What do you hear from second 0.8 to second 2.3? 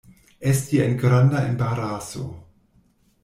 en granda embaraso.